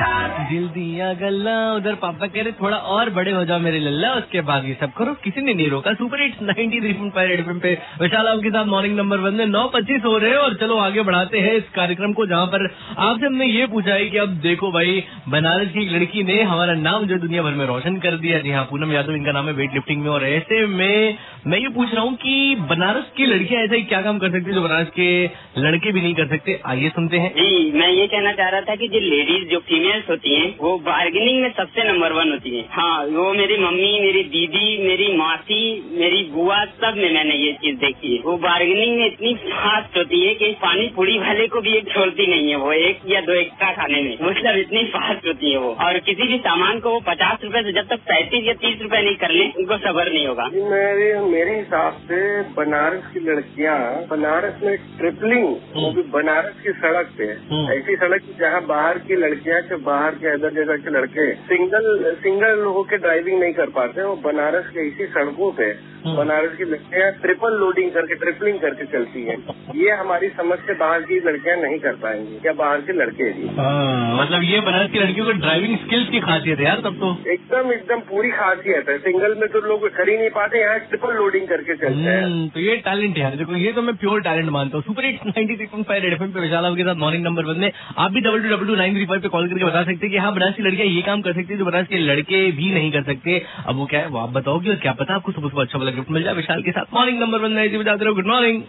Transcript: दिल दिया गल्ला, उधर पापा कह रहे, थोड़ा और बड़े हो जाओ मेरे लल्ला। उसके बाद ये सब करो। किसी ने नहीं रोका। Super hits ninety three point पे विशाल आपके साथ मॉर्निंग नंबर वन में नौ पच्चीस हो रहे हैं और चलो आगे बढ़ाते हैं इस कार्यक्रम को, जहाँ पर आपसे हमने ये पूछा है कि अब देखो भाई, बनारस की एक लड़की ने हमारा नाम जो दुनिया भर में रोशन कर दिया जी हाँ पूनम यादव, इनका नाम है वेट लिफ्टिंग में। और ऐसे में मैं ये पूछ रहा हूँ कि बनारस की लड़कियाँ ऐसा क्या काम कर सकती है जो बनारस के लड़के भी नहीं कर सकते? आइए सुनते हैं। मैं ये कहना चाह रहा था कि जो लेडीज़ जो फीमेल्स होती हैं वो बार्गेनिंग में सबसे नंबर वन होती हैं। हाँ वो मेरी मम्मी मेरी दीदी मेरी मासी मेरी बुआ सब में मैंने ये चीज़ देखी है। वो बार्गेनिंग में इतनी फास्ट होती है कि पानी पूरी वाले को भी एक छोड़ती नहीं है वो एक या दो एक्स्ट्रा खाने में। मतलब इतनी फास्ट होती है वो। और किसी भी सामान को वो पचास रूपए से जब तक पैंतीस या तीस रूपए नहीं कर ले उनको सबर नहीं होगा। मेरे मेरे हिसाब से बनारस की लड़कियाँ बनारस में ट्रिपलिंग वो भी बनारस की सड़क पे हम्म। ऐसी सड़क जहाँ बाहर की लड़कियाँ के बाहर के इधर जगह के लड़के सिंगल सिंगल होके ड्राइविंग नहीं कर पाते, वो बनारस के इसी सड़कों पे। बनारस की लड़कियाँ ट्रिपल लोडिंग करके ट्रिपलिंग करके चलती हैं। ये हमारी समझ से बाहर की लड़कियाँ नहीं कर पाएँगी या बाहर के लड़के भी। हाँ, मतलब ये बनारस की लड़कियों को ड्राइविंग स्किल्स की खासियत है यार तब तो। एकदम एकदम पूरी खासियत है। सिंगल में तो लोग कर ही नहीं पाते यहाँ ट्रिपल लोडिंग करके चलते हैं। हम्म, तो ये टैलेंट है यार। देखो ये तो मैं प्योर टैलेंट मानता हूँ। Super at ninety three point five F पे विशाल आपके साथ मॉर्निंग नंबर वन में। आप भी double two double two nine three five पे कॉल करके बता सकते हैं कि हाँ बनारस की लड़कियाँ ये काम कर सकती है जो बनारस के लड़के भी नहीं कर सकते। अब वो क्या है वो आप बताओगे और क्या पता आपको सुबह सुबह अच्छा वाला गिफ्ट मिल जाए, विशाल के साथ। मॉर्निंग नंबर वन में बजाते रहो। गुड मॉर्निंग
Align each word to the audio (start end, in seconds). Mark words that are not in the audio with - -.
दिल 0.00 0.66
दिया 0.68 1.12
गल्ला, 1.12 1.56
उधर 1.74 1.94
पापा 1.94 2.26
कह 2.26 2.42
रहे, 2.42 2.52
थोड़ा 2.52 2.76
और 2.76 3.10
बड़े 3.10 3.32
हो 3.32 3.44
जाओ 3.44 3.58
मेरे 3.58 3.78
लल्ला। 3.78 4.12
उसके 4.14 4.40
बाद 4.40 4.64
ये 4.64 4.76
सब 4.80 4.92
करो। 4.92 5.14
किसी 5.24 5.40
ने 5.40 5.54
नहीं 5.54 5.68
रोका। 5.70 5.92
Super 5.92 6.22
hits 6.22 6.42
ninety 6.42 6.80
three 6.80 6.92
point 7.10 7.62
पे 7.62 7.72
विशाल 8.00 8.26
आपके 8.28 8.50
साथ 8.50 8.64
मॉर्निंग 8.66 8.96
नंबर 8.96 9.18
वन 9.18 9.34
में 9.34 9.46
नौ 9.46 9.64
पच्चीस 9.68 10.02
हो 10.04 10.16
रहे 10.18 10.30
हैं 10.30 10.36
और 10.36 10.54
चलो 10.54 10.76
आगे 10.78 11.02
बढ़ाते 11.02 11.38
हैं 11.38 11.52
इस 11.54 11.68
कार्यक्रम 11.74 12.12
को, 12.12 12.26
जहाँ 12.26 12.46
पर 12.46 12.66
आपसे 12.98 13.26
हमने 13.26 13.46
ये 13.46 13.66
पूछा 13.66 13.92
है 13.92 14.04
कि 14.04 14.18
अब 14.18 14.28
देखो 14.42 14.70
भाई, 14.72 15.02
बनारस 15.28 15.72
की 15.72 15.82
एक 15.82 15.92
लड़की 15.92 16.22
ने 16.22 16.42
हमारा 16.42 16.74
नाम 16.74 17.06
जो 17.06 17.18
दुनिया 17.18 17.42
भर 17.42 17.52
में 17.52 17.64
रोशन 17.66 17.96
कर 17.98 18.16
दिया 18.18 18.38
जी 18.38 18.50
हाँ 18.50 18.64
पूनम 18.64 18.92
यादव, 18.92 19.12
इनका 19.12 19.32
नाम 19.32 19.46
है 19.46 19.52
वेट 19.52 19.74
लिफ्टिंग 19.74 20.02
में। 20.02 20.10
और 20.10 20.24
ऐसे 20.24 20.66
में 20.68 21.16
मैं 21.46 21.58
ये 21.58 21.68
पूछ 21.68 21.94
रहा 21.94 22.04
हूँ 22.04 22.14
कि 22.16 22.54
बनारस 22.70 23.10
की 23.16 23.26
लड़कियाँ 23.26 23.62
ऐसा 23.64 23.78
क्या 23.88 24.00
काम 24.02 24.18
कर 24.18 24.30
सकती 24.30 24.48
है 24.48 24.54
जो 24.54 24.62
बनारस 24.62 24.88
के 24.90 25.08
लड़के 25.58 25.92
भी 25.92 26.00
नहीं 26.00 26.14
कर 26.14 26.26
सकते? 26.28 26.60
आइए 26.66 26.88
सुनते 26.88 27.18
हैं। 27.18 27.32
मैं 27.78 27.88
ये 27.90 28.06
कहना 28.06 28.32
चाह 28.32 28.48
रहा 28.48 28.60
था 28.60 28.74
कि 28.74 28.88
जो 28.88 29.00
लेडीज़ 29.00 29.48
जो 29.48 29.58
फीमेल्स 29.88 30.08
होती 30.10 30.34
हैं 30.34 30.48
वो 30.60 30.76
बार्गेनिंग 30.86 31.40
में 31.42 31.50
सबसे 31.50 31.84
नंबर 31.84 32.12
वन 32.12 32.30
होती 32.32 32.50
हैं। 32.56 32.64
हाँ 32.70 33.04
वो 33.08 33.32
मेरी 33.34 33.56
मम्मी 33.58 33.92
मेरी 34.00 34.22
दीदी 34.34 34.66
मेरी 34.88 35.06
मासी 35.16 35.60
मेरी 35.92 36.22
बुआ 36.32 36.58
सब 36.80 36.96
में 36.96 37.12
मैंने 37.14 37.34
ये 37.36 37.52
चीज़ 37.62 37.76
देखी 37.76 38.14
है। 38.14 38.22
वो 38.24 38.36
बार्गेनिंग 38.38 38.96
में 38.98 39.04
इतनी 39.06 39.34
फास्ट 39.44 39.96
होती 39.96 40.20
है 40.24 40.34
कि 40.34 40.50
पानी 40.62 40.86
पूरी 40.96 41.18
वाले 41.18 41.46
को 41.48 41.60
भी 41.60 41.76
एक 41.76 41.88
छोड़ती 41.92 42.26
नहीं 42.26 42.50
है 42.50 42.56
वो 42.56 42.72
एक 42.72 43.00
या 43.08 43.20
दो 43.20 43.34
एक्स्ट्रा 43.34 43.70
खाने 43.72 44.02
में। 44.02 44.16
मतलब 44.22 44.58
इतनी 44.58 44.84
फास्ट 44.96 45.26
होती 45.26 45.52
है 45.52 45.58
वो। 45.58 45.72
और 45.86 45.98
किसी 46.08 46.28
भी 46.28 46.38
सामान 46.48 46.80
को 46.80 46.90
वो 46.90 47.00
पचास 47.08 47.44
रूपए 47.44 47.62
से 47.62 47.72
जब 47.72 47.88
तक 47.88 48.04
पैंतीस 48.10 48.44
या 48.44 48.54
तीस 48.66 48.82
रूपए 48.82 49.02
नहीं 49.02 49.16
कर 49.16 49.30
ले 49.30 49.48
उनको 49.58 49.78
सबर 49.86 50.12
नहीं 50.12 50.26
होगा। 50.26 50.48
मेरे 50.74 51.08
मेरे 51.28 51.58
हिसाब 51.58 52.00
से 52.08 52.20
बनारस 52.58 53.10
की 53.14 53.20
लड़कियाँ 53.30 53.78
बनारस 54.10 54.60
में 54.62 54.76
ट्रिपलिंग 54.98 55.48
वो 55.76 55.90
भी 55.92 56.02
बनारस 56.12 56.60
की 56.62 56.72
सड़क 56.78 57.12
पे 57.18 57.24
हम्म। 57.50 57.72
ऐसी 57.72 57.96
सड़क 57.96 58.22
जहाँ 58.40 58.64
बाहर 58.66 58.98
की 59.08 59.16
लड़कियाँ 59.16 59.60
के 59.62 59.76
बाहर 59.78 60.14
के 60.14 60.34
इधर 60.34 60.52
जगह 60.54 60.76
के 60.76 60.90
लड़के 60.90 61.32
सिंगल 61.48 62.14
सिंगल 62.22 62.64
होके 62.64 62.96
ड्राइविंग 62.96 63.40
नहीं 63.40 63.52
कर 63.52 63.70
पाते, 63.70 64.02
वो 64.02 64.14
बनारस 64.16 64.66
के 64.66 64.86
इसी 64.88 65.06
सड़कों 65.06 65.50
पे। 65.52 65.70
बनारस 66.06 66.56
की 66.56 66.64
लड़कियाँ 66.64 67.10
ट्रिपल 67.22 67.58
लोडिंग 67.60 67.90
करके 67.90 68.14
ट्रिपलिंग 68.14 68.58
करके 68.58 68.84
चलती 68.86 69.22
हैं। 69.24 69.36
ये 69.76 69.90
हमारी 69.92 70.28
समझ 70.28 70.58
से 70.58 70.74
बाहर 70.74 71.02
की 71.02 71.18
लड़कियाँ 71.20 71.56
नहीं 71.56 71.78
कर 71.78 71.96
पाएँगी 72.02 72.38
या 72.46 72.52
बाहर 72.52 72.80
के 72.80 72.92
लड़के 72.92 73.30
भी। 73.32 73.48
हाँ, 73.56 74.22
मतलब 74.22 74.42
ये 74.42 74.60
बनारस 74.60 74.90
की 74.90 74.98
लड़कियों 74.98 75.26
को 75.26 75.32
ड्राइविंग 75.38 75.76
स्किल्स 75.78 76.08
की 76.08 76.20
खासियत 76.20 76.58
है 76.58 76.64
यार 76.64 76.80
तब 76.84 76.98
तो। 77.00 77.10
एकदम 77.32 77.72
एकदम 77.72 78.00
पूरी 78.10 78.30
खासियत 78.30 78.88
है। 78.88 78.98
सिंगल 78.98 79.34
में 79.40 79.48
तो 79.48 79.60
लोग 79.68 79.88
कर 79.96 80.08
ही 80.08 80.16
नहीं 80.18 80.30
पाते 80.30 80.60
यहाँ 80.60 80.78
ट्रिपल 80.88 81.14
लोडिंग 81.14 81.46
करके 81.48 81.74
चलते 81.74 82.10
हैं। 82.10 82.22
हम्म, 82.24 82.48
तो 82.48 82.60
ये 82.60 82.76
टैलेंट 82.86 83.16
है 83.16 83.22
यार। 83.22 83.36
देखो 83.36 83.56
ये 83.56 83.72
तो 83.72 83.82
मैं 83.82 83.96
प्योर 83.96 84.20
टैलेंट 84.20 84.50
मानता 84.50 84.76
हूँ। 84.76 84.84
Super 84.84 85.04
at 85.04 85.26
ninety 85.26 85.56
three 85.56 85.66
point 85.66 85.86
five 85.86 86.04
F 86.04 86.22
पे 86.22 86.40
विशाल 86.40 86.66
आपके 86.66 86.84
साथ 86.84 86.94
मॉर्निंग 87.04 87.24
नंबर 87.24 87.44
वन 87.44 87.60
में। 87.60 87.70
आप 87.98 88.12
भी 88.12 88.20
double 88.20 88.42
two 88.42 88.48
double 88.48 88.66
two 88.66 88.76
nine 88.76 88.94
three 88.94 89.06
five 89.06 89.20
पे 89.20 89.28
कॉल 89.28 89.48
करके 89.48 89.64
बता 89.64 89.82
सकते 89.82 90.06
हैं 90.06 90.10
कि 90.10 90.18
हाँ 90.18 90.34
बनारस 90.34 90.54
की 90.54 90.62
लड़कियाँ 90.62 90.88
ये 90.88 91.02
काम 91.02 91.22
कर 91.22 91.32
सकती 91.32 91.52
है 91.52 91.58
जो 91.58 91.64
बनारस 91.64 91.86
के 91.86 91.98
लड़के 91.98 92.40
भी 92.52 92.70
नहीं 92.74 92.92
कर 92.92 93.02
सकते। 93.02 93.42
अब 93.66 93.76
वो 93.76 93.86
क्या 93.86 94.00
है 94.00 94.08
वो 94.08 94.18
आप 94.18 94.32
बताओगे 94.32 94.70
और 94.70 94.76
क्या 94.82 94.92
पता 95.00 95.14
आपको 95.14 95.32
सुबह 95.32 95.48
सुबह 95.48 95.62
अच्छा 95.62 95.78
वाला 95.88 95.96
गिफ्ट 95.96 96.10
मिल 96.10 96.22
जाए, 96.22 96.34
विशाल 96.34 96.62
के 96.62 96.70
साथ। 96.70 96.94
मॉर्निंग 96.94 97.20
नंबर 97.20 97.38
वन 97.38 97.52
में 97.52 97.78
बजाते 97.78 98.04
रहो। 98.04 98.14
गुड 98.14 98.26
मॉर्निंग 98.26 98.62